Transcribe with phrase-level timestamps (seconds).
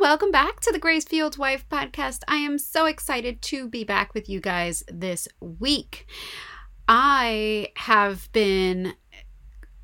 [0.00, 2.22] welcome back to the Grace Fueled Wife podcast.
[2.26, 6.06] I am so excited to be back with you guys this week.
[6.88, 8.94] I have been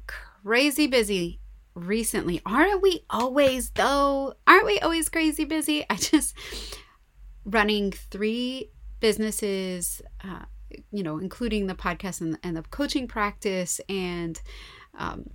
[0.06, 1.38] crazy busy
[1.74, 2.40] recently.
[2.46, 4.32] Aren't we always, though?
[4.46, 5.84] Aren't we always crazy busy?
[5.90, 6.34] I just
[7.44, 8.70] running three
[9.00, 10.46] businesses, uh,
[10.92, 14.40] you know, including the podcast and, and the coaching practice and
[14.98, 15.28] um,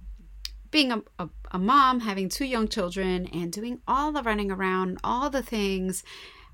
[0.72, 4.98] being a, a, a mom, having two young children, and doing all the running around,
[5.04, 6.04] all the things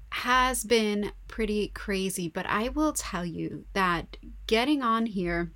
[0.09, 2.27] has been pretty crazy.
[2.27, 4.17] But I will tell you that
[4.48, 5.52] getting on here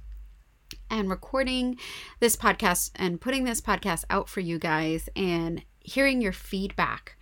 [0.90, 1.78] and recording
[2.20, 7.18] this podcast and putting this podcast out for you guys and hearing your feedback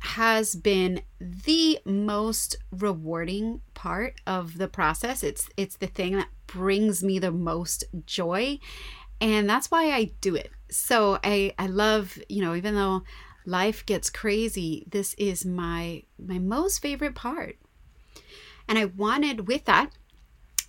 [0.00, 5.22] has been the most rewarding part of the process.
[5.22, 8.58] It's it's the thing that brings me the most joy
[9.20, 10.50] and that's why I do it.
[10.70, 13.02] So I I love, you know, even though
[13.46, 17.56] life gets crazy, this is my my most favorite part.
[18.68, 19.92] And I wanted with that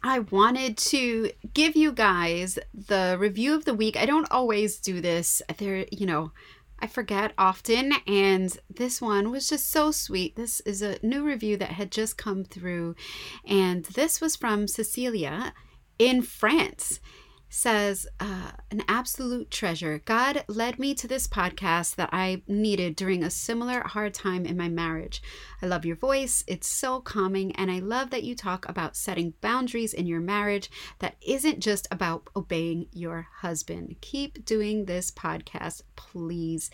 [0.06, 3.96] I wanted to give you guys the review of the week.
[3.96, 5.42] I don't always do this.
[5.58, 6.34] There, you know,
[6.80, 10.36] I forget often, and this one was just so sweet.
[10.36, 12.96] This is a new review that had just come through,
[13.46, 15.54] and this was from Cecilia
[15.98, 17.00] in France
[17.54, 20.02] says, uh, an absolute treasure.
[20.06, 24.58] God led me to this podcast that I needed during a similar hard time in
[24.58, 25.22] my marriage.
[25.62, 29.36] I love your voice, it's so calming, and I love that you talk about setting
[29.40, 33.98] boundaries in your marriage that isn't just about obeying your husband.
[34.02, 36.72] Keep doing this podcast, please.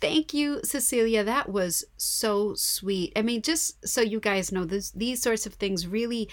[0.00, 1.24] Thank you, Cecilia.
[1.24, 3.12] That was so sweet.
[3.16, 6.28] I mean, just so you guys know, this, these sorts of things really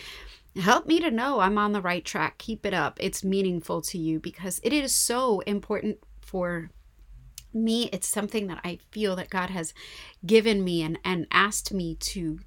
[0.57, 2.37] help me to know I'm on the right track.
[2.37, 2.97] Keep it up.
[2.99, 6.69] It's meaningful to you because it is so important for
[7.53, 7.89] me.
[7.93, 9.73] It's something that I feel that God has
[10.25, 12.39] given me and, and asked me to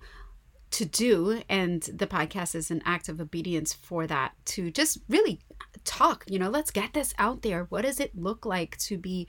[0.70, 5.40] to do and the podcast is an act of obedience for that to just really
[5.84, 9.26] talk you know let's get this out there what does it look like to be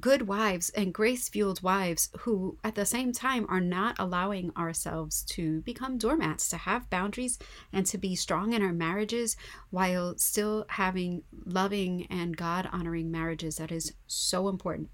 [0.00, 5.22] good wives and grace fueled wives who, at the same time, are not allowing ourselves
[5.22, 7.38] to become doormats, to have boundaries,
[7.72, 9.36] and to be strong in our marriages
[9.70, 13.56] while still having loving and God honoring marriages.
[13.56, 14.88] That is so important.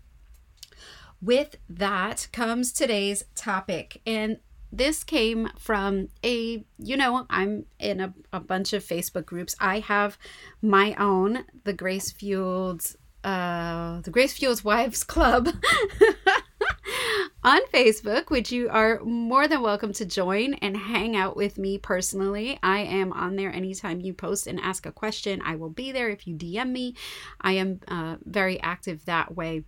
[1.21, 4.01] With that comes today's topic.
[4.07, 4.39] And
[4.71, 9.57] this came from a, you know, I'm in a, a bunch of Facebook groups.
[9.59, 10.19] I have
[10.61, 12.95] my own, the Grace Fueled
[13.25, 15.49] uh, the Grace Fueled Wives Club
[17.45, 21.79] on Facebook, which you are more than welcome to join and hang out with me
[21.79, 22.59] personally.
[22.63, 25.41] I am on there anytime you post and ask a question.
[25.45, 26.95] I will be there if you DM me.
[27.41, 29.65] I am uh, very active that way.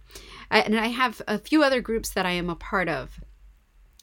[0.51, 3.21] And I have a few other groups that I am a part of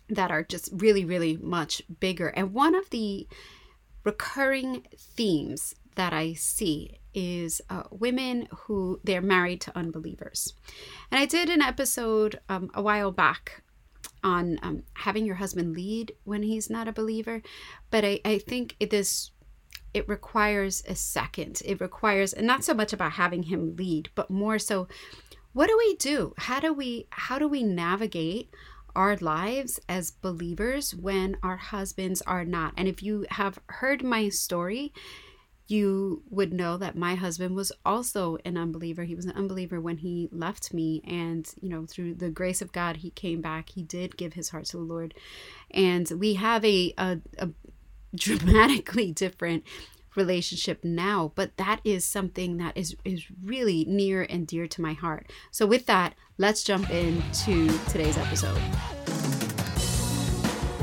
[0.09, 2.29] that are just really, really much bigger.
[2.29, 3.27] And one of the
[4.03, 10.53] recurring themes that I see is uh, women who they're married to unbelievers.
[11.11, 13.63] And I did an episode um, a while back
[14.23, 17.41] on um, having your husband lead when he's not a believer,
[17.89, 19.31] but I, I think it is
[19.95, 21.63] it requires a second.
[21.65, 24.87] It requires and not so much about having him lead, but more so
[25.53, 26.35] what do we do?
[26.37, 28.53] How do we how do we navigate
[28.95, 32.73] our lives as believers when our husbands are not?
[32.77, 34.93] And if you have heard my story,
[35.67, 39.03] you would know that my husband was also an unbeliever.
[39.03, 41.01] He was an unbeliever when he left me.
[41.05, 43.69] And, you know, through the grace of God, he came back.
[43.69, 45.13] He did give his heart to the Lord.
[45.71, 47.49] And we have a, a, a
[48.15, 49.63] dramatically different
[50.15, 54.93] relationship now but that is something that is is really near and dear to my
[54.93, 58.59] heart so with that let's jump into today's episode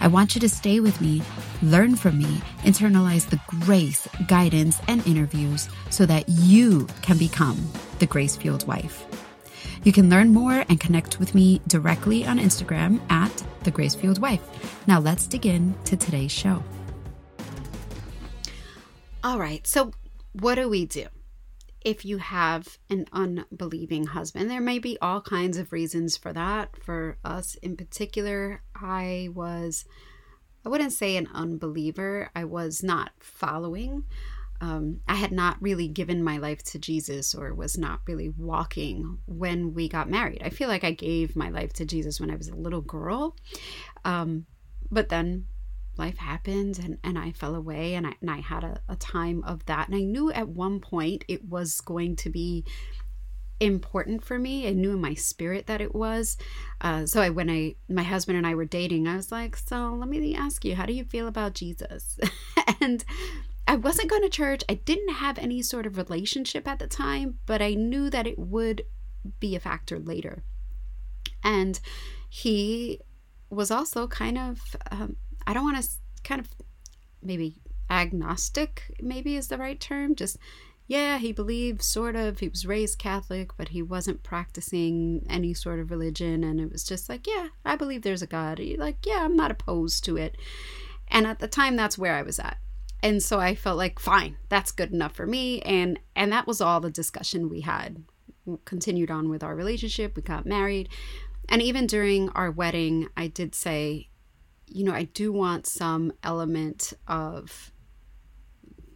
[0.00, 1.22] I want you to stay with me,
[1.62, 7.66] learn from me, internalize the grace, guidance, and interviews so that you can become
[7.98, 9.06] the grace fueled wife.
[9.84, 14.18] You can learn more and connect with me directly on Instagram at the Grace Fueled
[14.18, 14.40] Wife.
[14.86, 16.62] Now let's dig in to today's show.
[19.22, 19.66] All right.
[19.66, 19.92] So,
[20.32, 21.06] what do we do?
[21.84, 26.82] If you have an unbelieving husband, there may be all kinds of reasons for that.
[26.82, 29.84] For us in particular, I was,
[30.64, 34.04] I wouldn't say an unbeliever, I was not following.
[34.60, 39.18] Um, I had not really given my life to Jesus or was not really walking
[39.26, 40.42] when we got married.
[40.42, 43.36] I feel like I gave my life to Jesus when I was a little girl.
[44.06, 44.46] Um,
[44.90, 45.46] but then
[45.98, 49.42] life happened and, and I fell away and I, and I had a, a time
[49.44, 49.88] of that.
[49.88, 52.64] And I knew at one point it was going to be
[53.60, 54.68] important for me.
[54.68, 56.36] I knew in my spirit that it was.
[56.80, 59.94] Uh, so I, when I, my husband and I were dating, I was like, so
[59.94, 62.18] let me ask you, how do you feel about Jesus?
[62.80, 63.04] and
[63.66, 64.62] I wasn't going to church.
[64.68, 68.38] I didn't have any sort of relationship at the time, but I knew that it
[68.38, 68.84] would
[69.40, 70.42] be a factor later.
[71.42, 71.80] And
[72.28, 73.00] he
[73.50, 75.88] was also kind of um, I don't want to
[76.22, 76.48] kind of
[77.22, 77.60] maybe
[77.90, 80.14] agnostic, maybe is the right term.
[80.14, 80.38] Just,
[80.86, 85.80] yeah, he believed sort of, he was raised Catholic, but he wasn't practicing any sort
[85.80, 86.44] of religion.
[86.44, 88.60] And it was just like, yeah, I believe there's a God.
[88.78, 90.36] Like, yeah, I'm not opposed to it.
[91.08, 92.58] And at the time, that's where I was at.
[93.02, 95.60] And so I felt like, fine, that's good enough for me.
[95.60, 98.02] And and that was all the discussion we had.
[98.46, 100.16] We continued on with our relationship.
[100.16, 100.88] We got married.
[101.50, 104.08] And even during our wedding, I did say,
[104.66, 107.72] you know, I do want some element of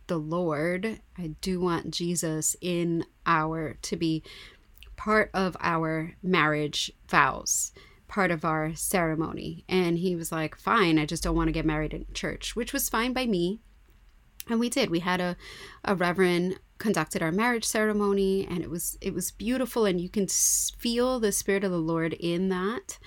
[0.07, 1.01] the Lord.
[1.17, 4.23] I do want Jesus in our to be
[4.97, 7.73] part of our marriage vows,
[8.09, 9.65] part of our ceremony.
[9.69, 12.73] And he was like, "Fine, I just don't want to get married in church," which
[12.73, 13.61] was fine by me.
[14.49, 14.91] And we did.
[14.91, 15.37] We had a
[15.85, 20.29] a reverend conducted our marriage ceremony and it was it was beautiful and you can
[20.29, 22.99] feel the spirit of the Lord in that.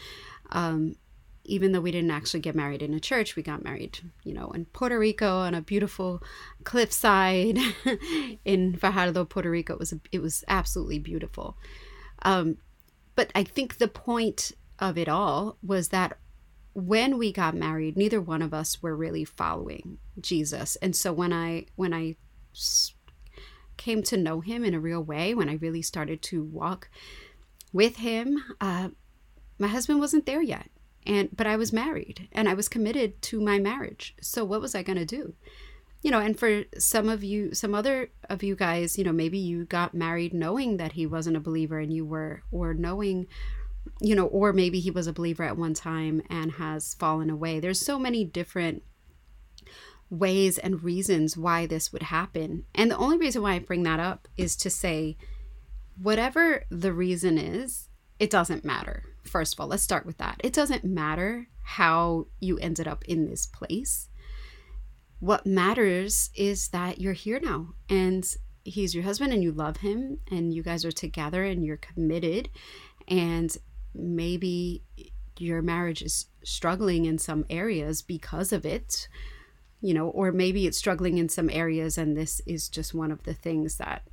[0.52, 0.96] Um,
[1.44, 4.52] even though we didn't actually get married in a church, we got married, you know,
[4.52, 6.22] in Puerto Rico on a beautiful
[6.64, 7.58] cliffside
[8.46, 9.74] in Fajardo, Puerto Rico.
[9.74, 11.58] It was it was absolutely beautiful.
[12.24, 12.58] Um,
[13.16, 16.18] but I think the point of it all was that
[16.74, 21.34] when we got married, neither one of us were really following Jesus, and so when
[21.34, 22.16] I when I
[23.78, 26.90] came to know Him in a real way, when I really started to walk
[27.74, 28.90] with Him, uh,
[29.58, 30.70] my husband wasn't there yet
[31.06, 34.16] and but I was married and I was committed to my marriage.
[34.22, 35.34] So what was I going to do?
[36.02, 39.38] You know, and for some of you, some other of you guys, you know, maybe
[39.38, 43.28] you got married knowing that he wasn't a believer and you were, or knowing,
[44.00, 47.60] you know, or maybe he was a believer at one time and has fallen away.
[47.60, 48.82] There's so many different
[50.10, 52.66] ways and reasons why this would happen.
[52.74, 55.18] And the only reason why I bring that up is to say,
[56.02, 60.42] whatever the reason is, it doesn't matter First of all, let's start with that.
[60.44, 64.10] It doesn't matter how you ended up in this place.
[65.20, 68.26] What matters is that you're here now and
[68.64, 72.50] he's your husband and you love him and you guys are together and you're committed
[73.08, 73.56] and
[73.94, 74.84] maybe
[75.38, 79.08] your marriage is struggling in some areas because of it
[79.82, 83.24] you know or maybe it's struggling in some areas and this is just one of
[83.24, 84.04] the things that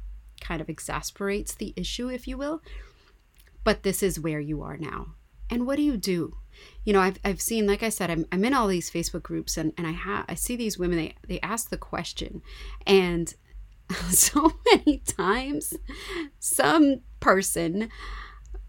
[0.41, 2.63] kind of exasperates the issue if you will
[3.69, 5.09] but this is where you are now.
[5.51, 6.39] And what do you do?
[6.87, 9.59] You know, I've, I've seen, like I said, I'm, I'm in all these Facebook groups
[9.59, 12.41] and, and I have, I see these women, they, they ask the question
[12.87, 13.35] and
[14.09, 15.75] so many times
[16.39, 17.91] some person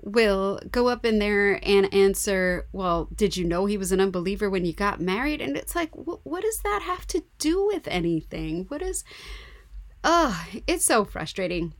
[0.02, 4.50] will go up in there and answer, Well, did you know he was an unbeliever
[4.50, 5.40] when you got married?
[5.40, 8.66] And it's like, what, what does that have to do with anything?
[8.68, 9.06] What is,
[10.04, 11.74] oh, it's so frustrating.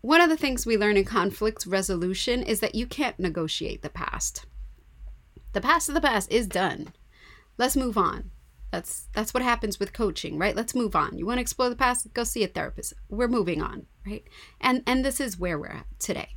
[0.00, 3.90] One of the things we learn in conflict resolution is that you can't negotiate the
[3.90, 4.46] past.
[5.52, 6.92] The past of the past is done.
[7.58, 8.30] Let's move on.
[8.70, 10.54] That's that's what happens with coaching, right?
[10.54, 11.18] Let's move on.
[11.18, 12.12] You want to explore the past?
[12.14, 12.94] Go see a therapist.
[13.08, 14.24] We're moving on, right?
[14.60, 16.30] And and this is where we're at today.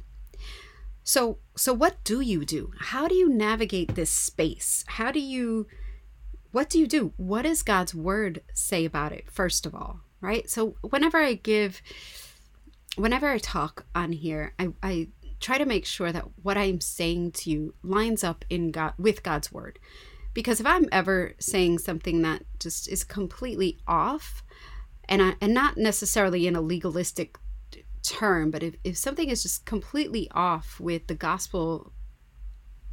[1.04, 2.72] So so what do you do?
[2.80, 4.84] How do you navigate this space?
[4.88, 5.68] How do you
[6.52, 7.14] what do you do?
[7.18, 10.50] What does God's word say about it first of all, right?
[10.50, 11.82] So whenever I give
[12.96, 15.08] whenever I talk on here, I, I
[15.40, 19.24] try to make sure that what I'm saying to you lines up in God with
[19.24, 19.80] God's word.
[20.34, 24.44] Because if I'm ever saying something that just is completely off,
[25.08, 27.38] and I, and not necessarily in a legalistic
[28.04, 31.92] term, but if, if something is just completely off with the gospel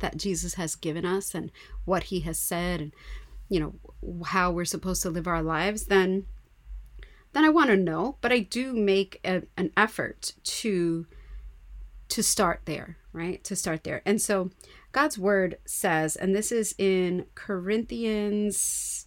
[0.01, 1.51] that Jesus has given us and
[1.85, 2.93] what he has said and
[3.49, 3.75] you know
[4.27, 6.27] how we're supposed to live our lives, then
[7.33, 11.07] then I want to know, but I do make a, an effort to
[12.09, 13.43] to start there, right?
[13.45, 14.03] To start there.
[14.05, 14.51] And so
[14.91, 19.07] God's word says, and this is in Corinthians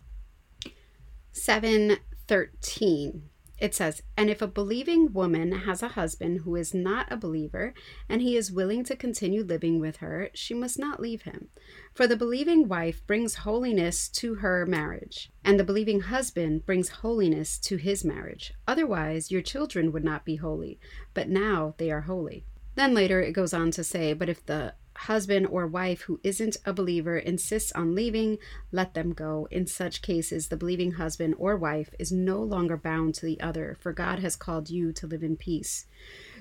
[1.33, 3.29] 7 13
[3.63, 7.73] it says, And if a believing woman has a husband who is not a believer,
[8.09, 11.47] and he is willing to continue living with her, she must not leave him.
[11.93, 17.57] For the believing wife brings holiness to her marriage, and the believing husband brings holiness
[17.59, 18.53] to his marriage.
[18.67, 20.77] Otherwise, your children would not be holy,
[21.13, 22.45] but now they are holy.
[22.75, 26.57] Then later it goes on to say, But if the husband or wife who isn't
[26.65, 28.37] a believer insists on leaving,
[28.71, 29.47] let them go.
[29.51, 33.77] In such cases, the believing husband or wife is no longer bound to the other,
[33.79, 35.85] for God has called you to live in peace.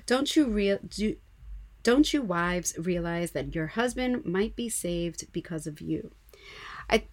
[0.05, 1.15] Don't you real do
[1.83, 6.11] don't you wives realize that your husband might be saved because of you?
[6.89, 7.05] I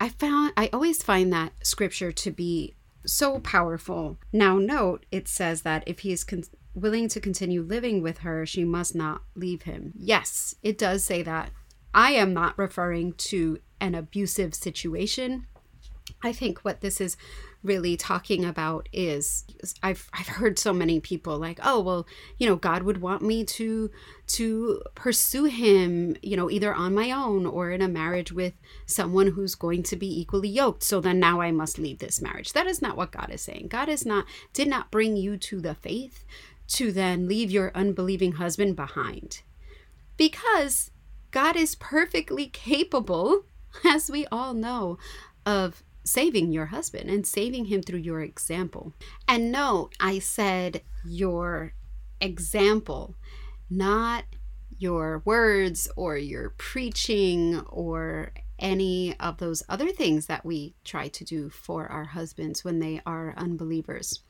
[0.00, 4.18] I found I always find that scripture to be so powerful.
[4.32, 8.46] Now note it says that if he is con- willing to continue living with her,
[8.46, 9.92] she must not leave him.
[9.96, 11.50] Yes, it does say that.
[11.92, 15.46] I am not referring to an abusive situation.
[16.22, 17.16] I think what this is
[17.62, 19.44] really talking about is
[19.82, 22.06] I've I've heard so many people like, "Oh, well,
[22.38, 23.90] you know, God would want me to
[24.28, 28.54] to pursue him, you know, either on my own or in a marriage with
[28.86, 30.82] someone who's going to be equally yoked.
[30.82, 33.68] So then now I must leave this marriage." That is not what God is saying.
[33.68, 36.24] God is not did not bring you to the faith
[36.70, 39.42] to then leave your unbelieving husband behind.
[40.16, 40.90] Because
[41.30, 43.44] God is perfectly capable,
[43.84, 44.98] as we all know,
[45.46, 48.92] of saving your husband and saving him through your example.
[49.28, 51.74] And note, I said your
[52.20, 53.16] example,
[53.68, 54.24] not
[54.78, 61.24] your words or your preaching or any of those other things that we try to
[61.24, 64.20] do for our husbands when they are unbelievers.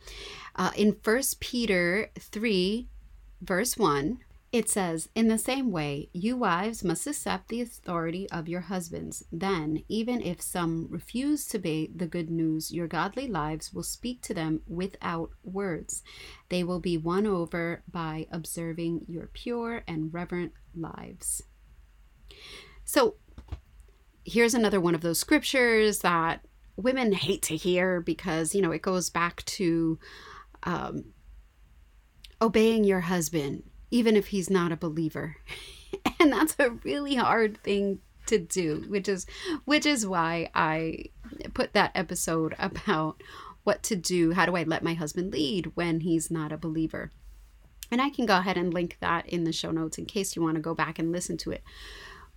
[0.56, 2.88] Uh, in First Peter 3,
[3.42, 4.20] verse 1,
[4.52, 9.25] it says, In the same way, you wives must accept the authority of your husbands.
[9.30, 14.22] Then, even if some refuse to obey the good news, your godly lives will speak
[14.22, 16.02] to them without words.
[16.49, 21.44] They will be won over by observing your pure and reverent lives.
[22.84, 23.14] So,
[24.24, 26.44] here's another one of those scriptures that
[26.76, 29.98] women hate to hear because, you know, it goes back to
[30.62, 31.12] um,
[32.40, 35.36] obeying your husband, even if he's not a believer.
[36.20, 39.26] and that's a really hard thing to do, which is
[39.64, 41.06] which is why I
[41.54, 43.22] put that episode about
[43.64, 47.10] what to do, how do I let my husband lead when he's not a believer.
[47.90, 50.42] And I can go ahead and link that in the show notes in case you
[50.42, 51.62] want to go back and listen to it.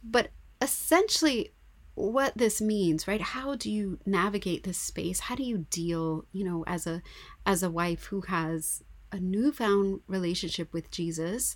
[0.04, 1.54] But essentially
[1.96, 3.22] what this means right?
[3.22, 5.22] How do you navigate this space?
[5.22, 7.02] How do you deal you know as a
[7.46, 11.56] as a wife who has a newfound relationship with jesus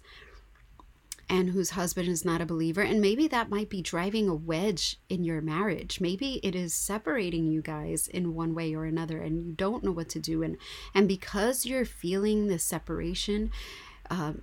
[1.29, 2.81] and whose husband is not a believer?
[2.81, 5.99] And maybe that might be driving a wedge in your marriage.
[5.99, 9.91] Maybe it is separating you guys in one way or another and you don't know
[9.91, 10.43] what to do.
[10.43, 10.57] And
[10.93, 13.51] and because you're feeling this separation
[14.09, 14.33] uh,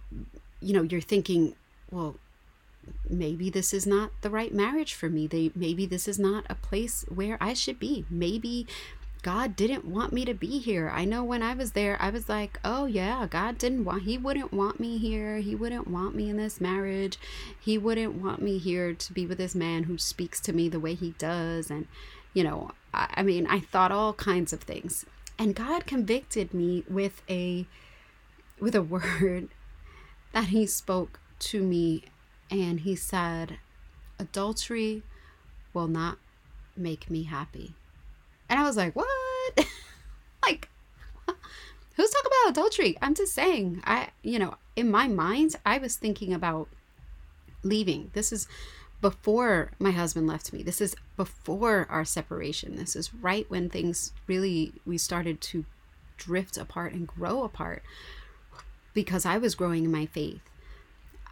[0.61, 1.55] you know you're thinking
[1.91, 2.17] well
[3.09, 5.27] maybe this is not the right marriage for me.
[5.27, 8.05] They maybe this is not a place where I should be.
[8.11, 8.67] Maybe
[9.25, 10.91] God didn't want me to be here.
[10.95, 14.19] I know when I was there, I was like, oh yeah, God didn't want, He
[14.19, 15.39] wouldn't want me here.
[15.39, 17.19] He wouldn't want me in this marriage.
[17.59, 20.79] He wouldn't want me here to be with this man who speaks to me the
[20.79, 21.71] way he does.
[21.71, 21.87] And,
[22.35, 25.07] you know, I, I mean, I thought all kinds of things.
[25.39, 27.67] And God convicted me with a,
[28.61, 29.49] with a word
[30.33, 32.05] that He spoke to me
[32.51, 33.59] and he said,
[34.19, 35.03] Adultery
[35.73, 36.19] will not
[36.77, 37.75] make me happy.
[38.49, 39.07] And I was like, What?
[40.43, 40.69] like,
[41.97, 42.97] who's talking about adultery?
[43.01, 46.69] I'm just saying, I, you know, in my mind, I was thinking about
[47.63, 48.11] leaving.
[48.13, 48.47] This is
[49.01, 50.63] before my husband left me.
[50.63, 52.77] This is before our separation.
[52.77, 55.65] This is right when things really, we started to
[56.17, 57.83] drift apart and grow apart
[58.93, 60.41] because I was growing in my faith.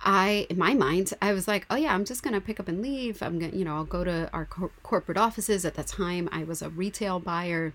[0.05, 2.83] I, in my mind, I was like, oh yeah, I'm just gonna pick up and
[2.83, 3.23] leave.
[3.23, 5.65] I'm gonna, you know, I'll go to our cor- corporate offices.
[5.65, 7.73] At the time, I was a retail buyer,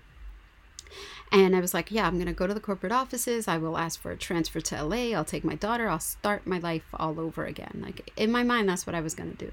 [1.32, 3.48] and I was like, yeah, I'm gonna go to the corporate offices.
[3.48, 5.14] I will ask for a transfer to LA.
[5.16, 5.88] I'll take my daughter.
[5.88, 7.80] I'll start my life all over again.
[7.82, 9.52] Like in my mind, that's what I was gonna do.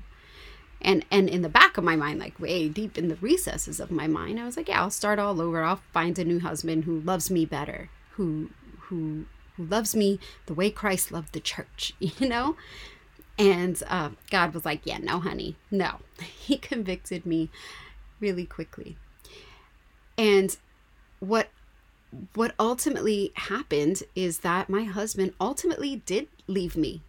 [0.81, 3.89] And and in the back of my mind, like way deep in the recesses of
[3.89, 5.63] my mind, I was like, yeah, I'll start all over.
[5.63, 8.49] I'll find a new husband who loves me better, who
[8.89, 9.25] who
[9.57, 12.55] who loves me the way Christ loved the church, you know?
[13.37, 15.99] And uh, God was like, Yeah, no, honey, no.
[16.21, 17.49] He convicted me
[18.19, 18.97] really quickly.
[20.17, 20.55] And
[21.19, 21.49] what
[22.33, 27.01] what ultimately happened is that my husband ultimately did leave me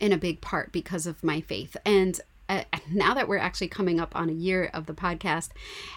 [0.00, 1.76] in a big part because of my faith.
[1.84, 5.50] And uh, now that we're actually coming up on a year of the podcast,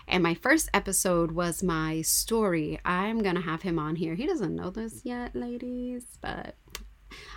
[0.07, 4.15] and my first episode was my story, I'm to have him on here.
[4.15, 6.55] He doesn't know this yet, ladies, but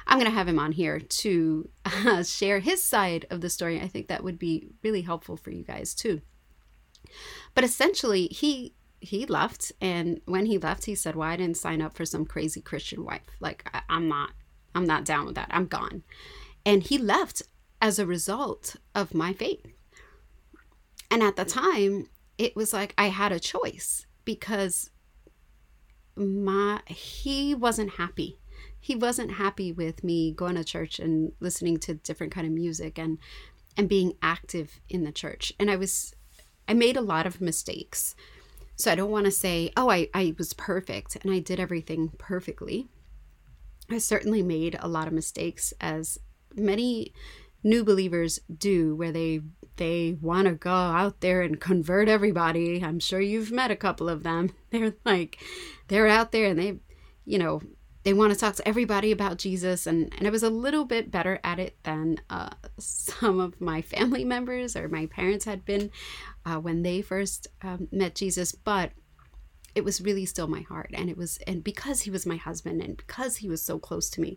[0.06, 3.80] I'm going to have him on here to uh, share his side of the story.
[3.80, 6.20] I think that would be really helpful for you guys too.
[7.54, 11.82] But essentially, he he left and when he left he said well i didn't sign
[11.82, 14.30] up for some crazy christian wife like I, i'm not
[14.76, 16.04] i'm not down with that i'm gone
[16.64, 17.42] and he left
[17.82, 19.66] as a result of my faith.
[21.10, 22.08] And at the time
[22.38, 24.90] it was like i had a choice because
[26.16, 28.38] my he wasn't happy.
[28.78, 32.98] He wasn't happy with me going to church and listening to different kind of music
[32.98, 33.18] and
[33.76, 35.52] and being active in the church.
[35.58, 36.14] And i was
[36.68, 38.14] i made a lot of mistakes.
[38.76, 42.12] So I don't want to say, oh, I, I was perfect and I did everything
[42.18, 42.88] perfectly.
[43.90, 46.18] I certainly made a lot of mistakes, as
[46.56, 47.12] many
[47.62, 49.40] new believers do, where they
[49.76, 52.84] they want to go out there and convert everybody.
[52.84, 54.50] I'm sure you've met a couple of them.
[54.70, 55.38] They're like,
[55.88, 56.78] they're out there and they,
[57.24, 57.62] you know,
[58.04, 59.86] they want to talk to everybody about Jesus.
[59.86, 63.82] And, and I was a little bit better at it than uh, some of my
[63.82, 65.90] family members or my parents had been
[66.44, 68.52] uh, when they first um, met Jesus.
[68.52, 68.92] But
[69.74, 70.90] it was really still my heart.
[70.92, 74.10] And it was, and because he was my husband and because he was so close
[74.10, 74.36] to me,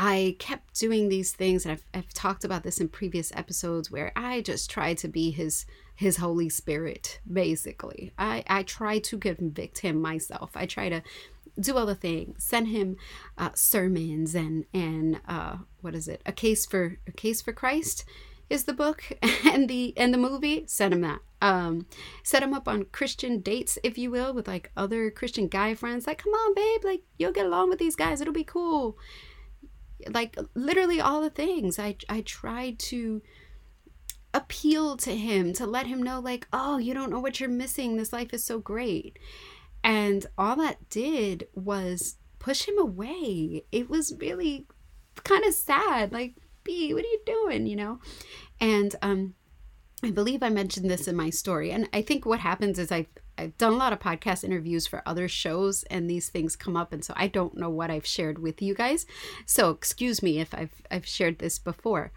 [0.00, 1.66] I kept doing these things.
[1.66, 5.32] And I've, I've talked about this in previous episodes where I just tried to be
[5.32, 8.12] his his holy spirit basically.
[8.16, 10.52] I i try to convict him myself.
[10.54, 11.02] I try to
[11.58, 12.96] do all the things send him
[13.36, 16.22] uh, sermons and and uh, what is it?
[16.24, 18.04] A case for a case for christ
[18.48, 19.02] is the book
[19.44, 20.62] and the and the movie.
[20.68, 21.18] Send him that.
[21.42, 21.86] Um
[22.22, 26.06] set him up on christian dates if you will with like other christian guy friends.
[26.06, 26.84] Like come on babe.
[26.84, 28.20] Like you'll get along with these guys.
[28.20, 28.96] It'll be cool
[30.10, 33.20] like literally all the things i i tried to
[34.34, 37.96] appeal to him to let him know like oh you don't know what you're missing
[37.96, 39.18] this life is so great
[39.82, 43.64] and all that did was push him away.
[43.72, 44.66] It was really
[45.24, 46.12] kind of sad.
[46.12, 47.66] Like, B, what are you doing?
[47.66, 48.00] You know?
[48.60, 49.34] And um,
[50.02, 51.70] I believe I mentioned this in my story.
[51.70, 53.06] And I think what happens is I've,
[53.38, 56.92] I've done a lot of podcast interviews for other shows, and these things come up.
[56.92, 59.06] And so I don't know what I've shared with you guys.
[59.46, 62.10] So excuse me if I've, I've shared this before.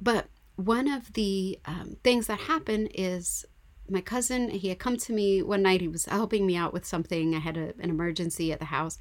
[0.00, 0.26] But
[0.56, 3.46] one of the um, things that happened is
[3.88, 6.86] my cousin he had come to me one night he was helping me out with
[6.86, 8.96] something i had a, an emergency at the house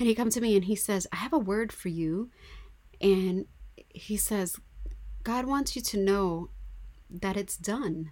[0.00, 2.28] and he come to me and he says i have a word for you
[3.00, 3.46] and
[3.88, 4.56] he says
[5.22, 6.50] god wants you to know
[7.08, 8.10] that it's done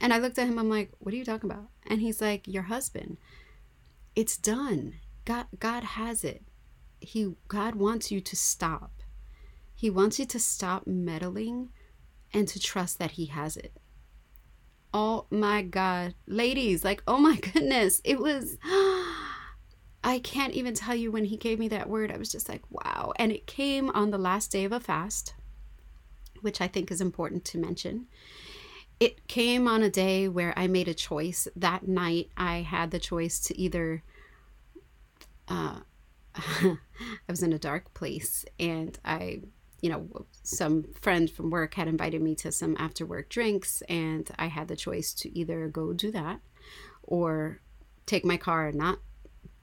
[0.00, 2.46] and i looked at him i'm like what are you talking about and he's like
[2.46, 3.16] your husband
[4.14, 6.42] it's done god god has it
[7.00, 9.02] he god wants you to stop
[9.74, 11.70] he wants you to stop meddling
[12.32, 13.72] and to trust that he has it
[14.92, 16.14] Oh my God.
[16.26, 18.00] Ladies, like, oh my goodness.
[18.04, 18.56] It was,
[20.02, 22.10] I can't even tell you when he gave me that word.
[22.10, 23.12] I was just like, wow.
[23.16, 25.34] And it came on the last day of a fast,
[26.40, 28.06] which I think is important to mention.
[29.00, 31.48] It came on a day where I made a choice.
[31.56, 34.02] That night, I had the choice to either,
[35.48, 35.80] uh,
[36.34, 36.76] I
[37.28, 39.40] was in a dark place and I
[39.80, 44.30] you know, some friend from work had invited me to some after work drinks, and
[44.38, 46.40] I had the choice to either go do that
[47.02, 47.60] or
[48.06, 48.98] take my car and not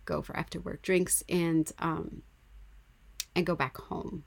[0.05, 2.23] go for after work drinks and um,
[3.35, 4.23] and go back home.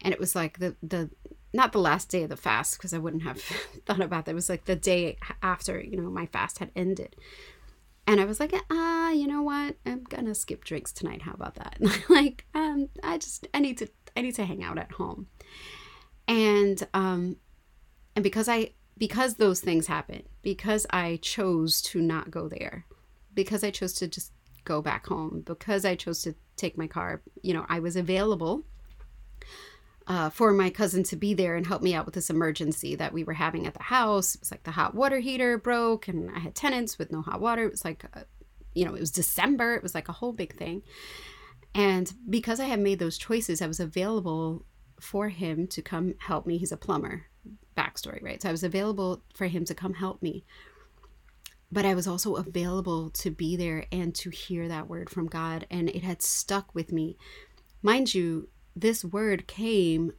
[0.00, 1.10] And it was like the the
[1.52, 3.40] not the last day of the fast because I wouldn't have
[3.86, 4.32] thought about that.
[4.32, 7.16] It was like the day after you know my fast had ended.
[8.04, 9.76] And I was like, ah, you know what?
[9.86, 11.22] I'm gonna skip drinks tonight.
[11.22, 11.78] How about that?
[12.08, 15.28] like, um, I just I need to I need to hang out at home.
[16.26, 17.36] And um
[18.16, 22.86] and because I because those things happened, because I chose to not go there,
[23.34, 24.32] because I chose to just
[24.64, 28.64] go back home, because I chose to take my car, you know, I was available
[30.06, 33.12] uh, for my cousin to be there and help me out with this emergency that
[33.12, 34.34] we were having at the house.
[34.34, 37.40] It was like the hot water heater broke, and I had tenants with no hot
[37.40, 37.64] water.
[37.64, 38.22] It was like, uh,
[38.74, 39.74] you know, it was December.
[39.74, 40.82] It was like a whole big thing.
[41.74, 44.66] And because I had made those choices, I was available
[45.00, 46.58] for him to come help me.
[46.58, 47.26] He's a plumber,
[47.76, 48.40] backstory, right?
[48.40, 50.44] So I was available for him to come help me.
[51.70, 55.66] But I was also available to be there and to hear that word from God.
[55.70, 57.16] And it had stuck with me.
[57.82, 60.12] Mind you, this word came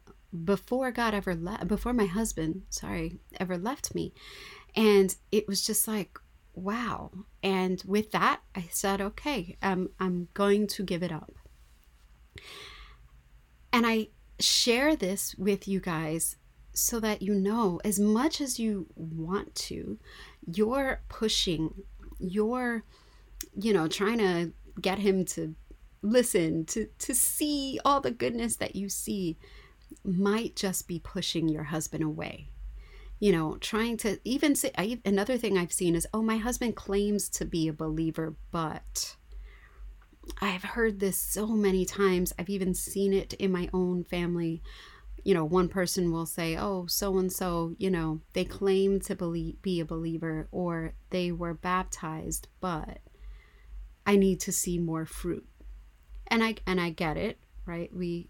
[0.43, 4.13] before God ever left, before my husband, sorry, ever left me.
[4.75, 6.17] And it was just like,
[6.53, 7.11] wow.
[7.41, 11.33] And with that, I said, okay, um, I'm going to give it up.
[13.71, 16.37] And I share this with you guys
[16.73, 19.99] so that you know as much as you want to,
[20.51, 21.73] you're pushing,
[22.19, 22.83] you're,
[23.55, 25.55] you know, trying to get him to
[26.03, 29.37] listen, to, to see all the goodness that you see,
[30.03, 32.49] might just be pushing your husband away
[33.23, 36.75] you know, trying to even say I, another thing I've seen is, oh, my husband
[36.75, 39.15] claims to be a believer, but
[40.41, 42.33] I've heard this so many times.
[42.37, 44.61] I've even seen it in my own family.
[45.23, 49.15] You know, one person will say, oh, so and so, you know, they claim to
[49.15, 52.99] believe, be a believer or they were baptized, but
[54.05, 55.47] I need to see more fruit.
[56.27, 57.93] And I and I get it, right?
[57.93, 58.29] We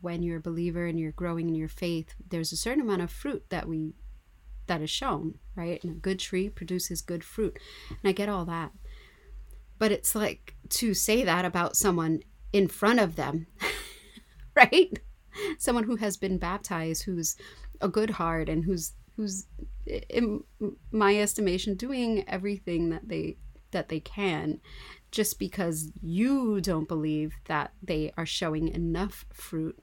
[0.00, 3.10] when you're a believer and you're growing in your faith, there's a certain amount of
[3.10, 3.94] fruit that we
[4.66, 5.82] that is shown, right?
[5.82, 7.58] And a good tree produces good fruit.
[7.90, 8.72] And I get all that.
[9.78, 12.20] But it's like to say that about someone
[12.52, 13.46] in front of them,
[14.56, 14.98] right?
[15.58, 17.36] Someone who has been baptized, who's
[17.80, 19.46] a good heart and who's who's
[19.86, 20.42] in
[20.90, 23.36] my estimation doing everything that they
[23.70, 24.60] that they can
[25.14, 29.78] just because you don't believe that they are showing enough fruit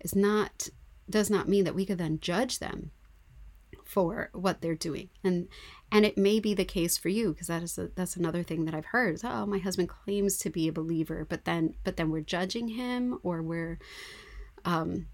[0.00, 0.68] is not
[1.10, 2.90] does not mean that we could then judge them
[3.84, 5.08] for what they're doing.
[5.24, 5.48] And
[5.90, 8.66] and it may be the case for you because that is a, that's another thing
[8.66, 11.96] that i've heard is, oh my husband claims to be a believer but then but
[11.96, 13.78] then we're judging him or we're
[14.66, 15.06] um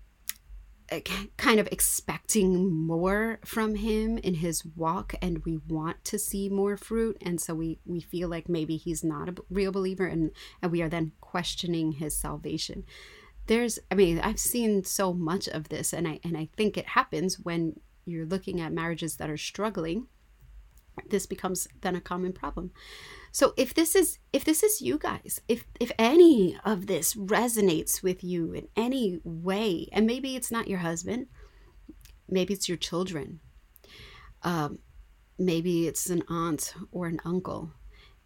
[1.36, 6.76] kind of expecting more from him in his walk and we want to see more
[6.76, 7.16] fruit.
[7.20, 10.30] And so we we feel like maybe he's not a real believer and
[10.62, 12.84] and we are then questioning his salvation.
[13.46, 16.88] There's i mean i've seen so much of this and i and i think it
[16.88, 20.06] happens when you're looking at marriages that are struggling
[21.10, 22.70] this becomes then a common problem
[23.34, 28.00] so if this is if this is you guys, if if any of this resonates
[28.00, 31.26] with you in any way, and maybe it's not your husband,
[32.28, 33.40] maybe it's your children,
[34.44, 34.78] um,
[35.36, 37.72] maybe it's an aunt or an uncle,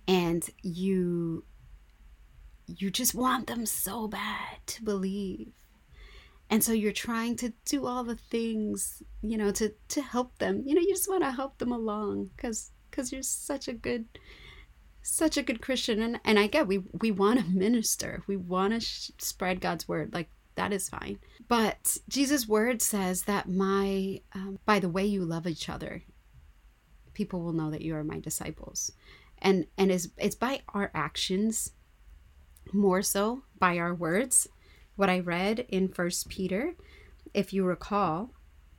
[0.07, 1.43] and you
[2.67, 5.55] you just want them so bad to believe.
[6.51, 10.65] And so you're trying to do all the things you know to to help them.
[10.67, 14.05] You know you just want to help them along because because you're such a good
[15.09, 18.75] such a good Christian, and and I get we we want to minister, we want
[18.75, 21.19] to sh- spread God's word, like that is fine.
[21.47, 26.03] But Jesus' word says that my um, by the way you love each other,
[27.15, 28.93] people will know that you are my disciples,
[29.39, 31.73] and and is it's by our actions,
[32.73, 34.49] more so by our words.
[34.97, 36.75] What I read in First Peter,
[37.33, 38.31] if you recall,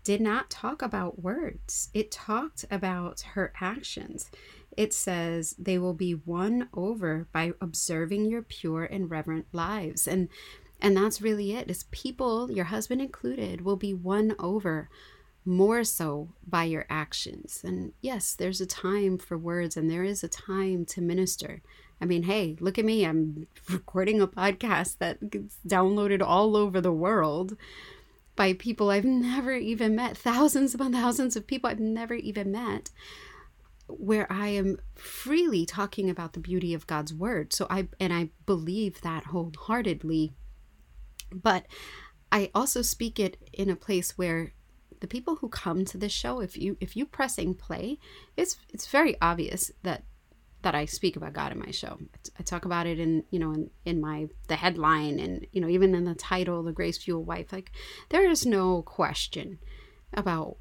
[0.04, 1.90] did not talk about words.
[1.94, 4.30] It talked about her actions
[4.78, 10.08] it says they will be won over by observing your pure and reverent lives.
[10.08, 10.30] And
[10.82, 11.70] and that's really it.
[11.70, 14.90] Is people your husband included will be won over
[15.46, 17.62] more so by your actions.
[17.64, 21.62] And yes there's a time for words and there is a time to minister.
[22.02, 23.06] I mean hey look at me.
[23.06, 27.58] I'm recording a podcast that gets downloaded all over the world
[28.36, 30.16] by people i've never even met.
[30.16, 32.92] Thousands upon thousands of people i've never even met
[33.90, 37.54] where I am freely talking about the beauty of God's word.
[37.54, 40.34] So I and I believe that wholeheartedly.
[41.32, 41.66] But
[42.32, 44.54] I also speak it in a place where
[45.00, 48.00] the people who come to this show, if you if you pressing play,
[48.38, 50.04] it's it's very obvious that
[50.62, 51.98] that I speak about God in my show.
[52.38, 55.70] I talk about it in you know in, in my the headline and you know
[55.70, 57.52] even in the title, the Grace Fueled Wife.
[57.52, 57.72] Like
[58.10, 59.60] there is no question
[60.14, 60.58] about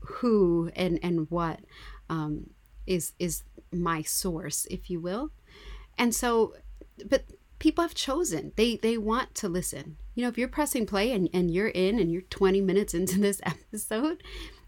[0.00, 1.60] who and and what
[2.08, 2.50] um,
[2.86, 3.42] is is
[3.72, 5.30] my source if you will.
[5.98, 6.54] And so
[7.06, 7.24] but
[7.58, 8.52] people have chosen.
[8.56, 9.96] They they want to listen.
[10.14, 13.18] You know if you're pressing play and, and you're in and you're 20 minutes into
[13.20, 14.22] this episode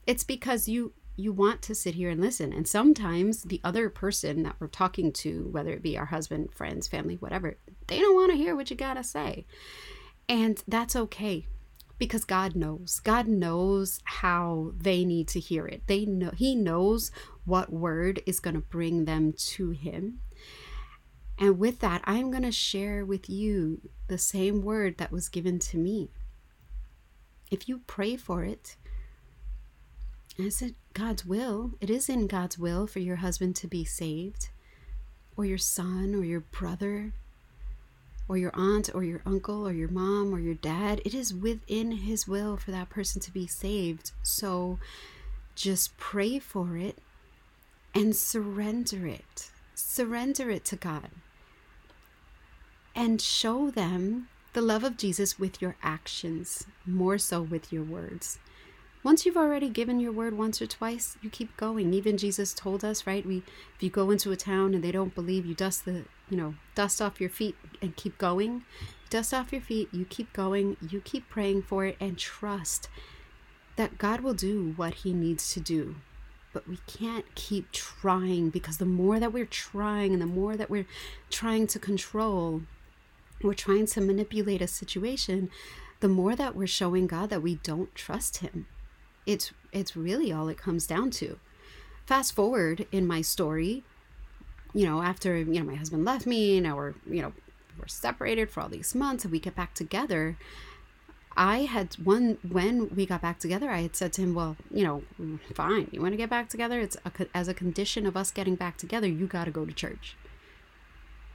[0.06, 2.52] it's because you you want to sit here and listen.
[2.52, 6.86] And sometimes the other person that we're talking to whether it be our husband friends
[6.86, 9.46] family whatever they don't want to hear what you gotta say.
[10.28, 11.46] And that's okay
[11.98, 13.00] because God knows.
[13.00, 15.82] God knows how they need to hear it.
[15.86, 17.10] They know he knows
[17.46, 20.20] what word is going to bring them to him.
[21.38, 25.58] And with that, I'm going to share with you the same word that was given
[25.60, 26.10] to me.
[27.50, 28.76] If you pray for it,
[30.36, 31.72] is it God's will?
[31.80, 34.48] It is in God's will for your husband to be saved,
[35.36, 37.12] or your son, or your brother,
[38.28, 41.00] or your aunt or your uncle or your mom or your dad.
[41.04, 44.10] It is within His will for that person to be saved.
[44.22, 44.78] So
[45.54, 46.98] just pray for it
[47.96, 49.50] and surrender it.
[49.74, 51.08] Surrender it to God.
[52.94, 58.38] And show them the love of Jesus with your actions, more so with your words.
[59.02, 61.94] Once you've already given your word once or twice, you keep going.
[61.94, 63.24] Even Jesus told us, right?
[63.24, 63.38] We
[63.76, 66.54] if you go into a town and they don't believe, you dust the, you know,
[66.74, 68.64] dust off your feet and keep going.
[69.08, 72.88] Dust off your feet, you keep going, you keep praying for it and trust
[73.76, 75.96] that God will do what he needs to do.
[76.56, 80.70] But we can't keep trying because the more that we're trying and the more that
[80.70, 80.86] we're
[81.28, 82.62] trying to control,
[83.42, 85.50] we're trying to manipulate a situation,
[86.00, 88.66] the more that we're showing God that we don't trust him
[89.26, 91.38] it's it's really all it comes down to.
[92.06, 93.82] Fast forward in my story,
[94.72, 97.32] you know, after you know my husband left me, and we're you know
[97.78, 100.38] we're separated for all these months, and we get back together.
[101.36, 103.70] I had one when we got back together.
[103.70, 105.02] I had said to him, "Well, you know,
[105.54, 105.88] fine.
[105.92, 106.80] You want to get back together?
[106.80, 109.06] It's a, as a condition of us getting back together.
[109.06, 110.16] You got to go to church."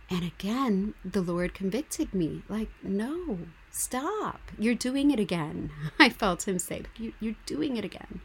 [0.10, 3.40] And again, the Lord convicted me, like, "No,
[3.72, 4.42] Stop.
[4.60, 5.72] You're doing it again.
[6.00, 8.22] I felt him say, you, You're doing it again.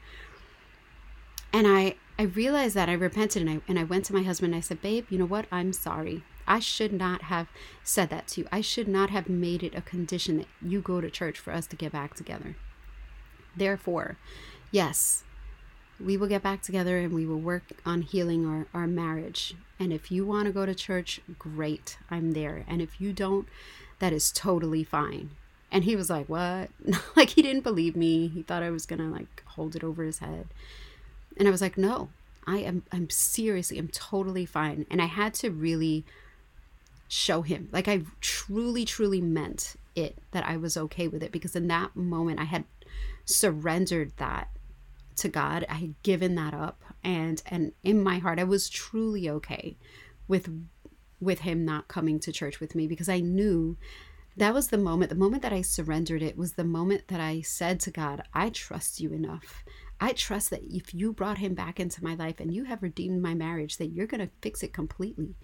[1.52, 4.52] And I, I realized that I repented and I, and I went to my husband
[4.52, 5.46] and I said, Babe, you know what?
[5.50, 6.24] I'm sorry.
[6.46, 7.48] I should not have
[7.82, 8.48] said that to you.
[8.52, 11.66] I should not have made it a condition that you go to church for us
[11.68, 12.56] to get back together.
[13.56, 14.16] Therefore,
[14.70, 15.24] yes,
[15.98, 19.54] we will get back together and we will work on healing our, our marriage.
[19.78, 22.64] And if you want to go to church, great, I'm there.
[22.68, 23.48] And if you don't,
[23.98, 25.30] that is totally fine.
[25.72, 26.70] And he was like, What?
[27.16, 28.28] like, he didn't believe me.
[28.28, 30.48] He thought I was going to like hold it over his head.
[31.36, 32.10] And I was like, No,
[32.46, 34.86] I am, I'm seriously, I'm totally fine.
[34.90, 36.04] And I had to really
[37.08, 41.56] show him, like, I truly, truly meant it that I was okay with it because
[41.56, 42.64] in that moment I had
[43.24, 44.50] surrendered that
[45.16, 45.64] to God.
[45.68, 49.76] I had given that up and and in my heart I was truly okay
[50.28, 50.50] with
[51.18, 53.78] with him not coming to church with me because I knew
[54.36, 57.40] that was the moment, the moment that I surrendered it was the moment that I
[57.40, 59.64] said to God, I trust you enough.
[59.98, 63.22] I trust that if you brought him back into my life and you have redeemed
[63.22, 65.36] my marriage, that you're going to fix it completely.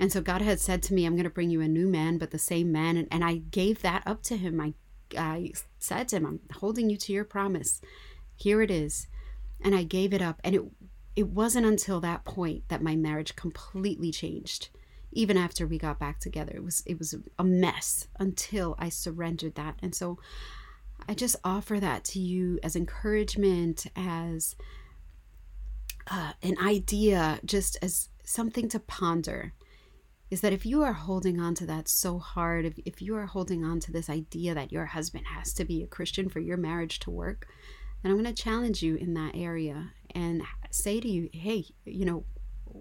[0.00, 2.18] And so God had said to me, I'm going to bring you a new man,
[2.18, 2.96] but the same man.
[2.96, 4.60] And, and I gave that up to him.
[4.60, 4.74] I,
[5.16, 7.80] I said to him, I'm holding you to your promise.
[8.34, 9.06] Here it is.
[9.60, 10.40] And I gave it up.
[10.42, 10.62] And it
[11.16, 14.70] it wasn't until that point that my marriage completely changed
[15.12, 19.54] even after we got back together it was it was a mess until i surrendered
[19.54, 20.18] that and so
[21.08, 24.54] i just offer that to you as encouragement as
[26.10, 29.52] uh, an idea just as something to ponder
[30.30, 33.26] is that if you are holding on to that so hard if, if you are
[33.26, 36.56] holding on to this idea that your husband has to be a christian for your
[36.56, 37.46] marriage to work
[38.02, 42.04] then i'm going to challenge you in that area and say to you, hey, you
[42.04, 42.24] know,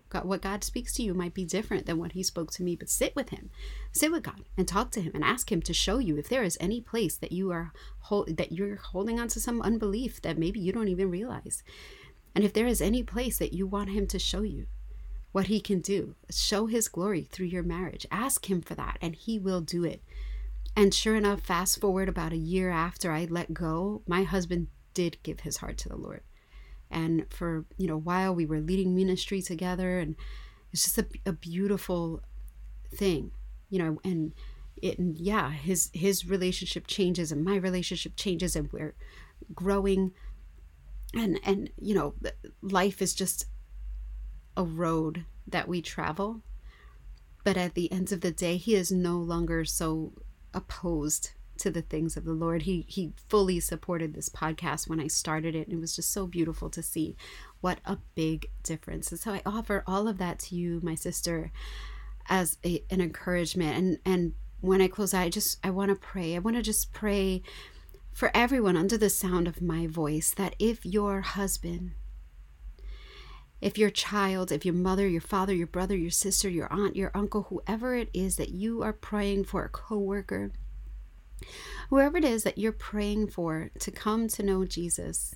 [0.10, 2.76] God, what God speaks to you might be different than what He spoke to me,
[2.76, 3.50] but sit with Him,
[3.92, 6.44] sit with God, and talk to Him, and ask Him to show you if there
[6.44, 10.38] is any place that you are hold, that you're holding on to some unbelief that
[10.38, 11.64] maybe you don't even realize,
[12.36, 14.68] and if there is any place that you want Him to show you
[15.32, 18.06] what He can do, show His glory through your marriage.
[18.12, 20.02] Ask Him for that, and He will do it.
[20.76, 25.18] And sure enough, fast forward about a year after I let go, my husband did
[25.24, 26.22] give his heart to the Lord
[26.92, 30.16] and for you know while we were leading ministry together and
[30.72, 32.22] it's just a, a beautiful
[32.94, 33.32] thing
[33.70, 34.34] you know and
[34.82, 38.96] it and yeah his his relationship changes and my relationship changes and we're
[39.54, 40.12] growing
[41.14, 42.14] and and you know
[42.62, 43.46] life is just
[44.60, 46.42] a road that we travel
[47.44, 50.14] but at the end of the day he is no longer so
[50.54, 52.64] opposed to the things of the Lord.
[52.64, 55.68] He he fully supported this podcast when I started it.
[55.68, 57.16] And it was just so beautiful to see
[57.62, 59.12] what a big difference.
[59.12, 61.52] And so I offer all of that to you, my sister,
[62.28, 63.78] as a, an encouragement.
[63.78, 66.36] And and when I close out, I just I want to pray.
[66.36, 67.42] I want to just pray
[68.14, 71.92] for everyone under the sound of my voice that if your husband
[73.62, 77.12] if your child, if your mother, your father, your brother, your sister, your aunt, your
[77.14, 80.52] uncle, whoever it is that you are praying for, a coworker,
[81.90, 85.36] Whoever it is that you're praying for to come to know Jesus,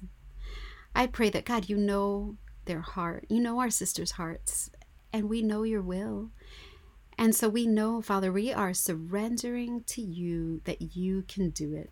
[0.96, 3.26] I pray that God, you know their heart.
[3.30, 4.70] You know our sisters' hearts,
[5.12, 6.32] and we know your will.
[7.18, 11.92] And so we know, Father, we are surrendering to you that you can do it.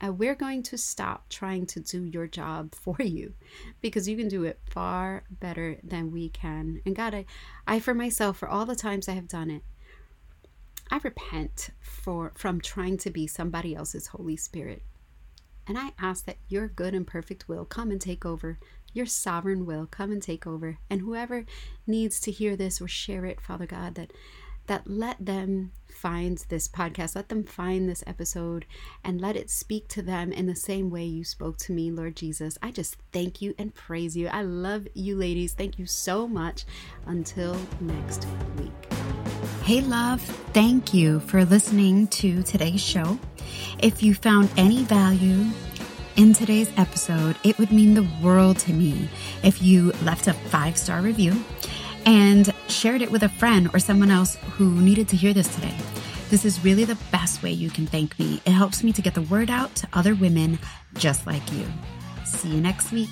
[0.00, 3.34] And we're going to stop trying to do your job for you
[3.80, 6.80] because you can do it far better than we can.
[6.86, 7.24] And God, I,
[7.66, 9.62] I for myself, for all the times I have done it,
[10.90, 14.82] I repent for from trying to be somebody else's Holy Spirit.
[15.66, 18.58] And I ask that your good and perfect will come and take over.
[18.94, 20.78] Your sovereign will come and take over.
[20.88, 21.44] And whoever
[21.86, 24.12] needs to hear this or share it, Father God, that
[24.68, 28.64] that let them find this podcast, let them find this episode,
[29.02, 32.14] and let it speak to them in the same way you spoke to me, Lord
[32.14, 32.56] Jesus.
[32.62, 34.28] I just thank you and praise you.
[34.28, 35.54] I love you, ladies.
[35.54, 36.64] Thank you so much.
[37.06, 38.26] Until next
[38.58, 38.70] week.
[39.64, 43.18] Hey, love, thank you for listening to today's show.
[43.80, 45.46] If you found any value
[46.16, 49.08] in today's episode, it would mean the world to me
[49.42, 51.44] if you left a five star review
[52.06, 55.76] and shared it with a friend or someone else who needed to hear this today.
[56.30, 58.40] This is really the best way you can thank me.
[58.44, 60.58] It helps me to get the word out to other women
[60.94, 61.66] just like you.
[62.24, 63.08] See you next week.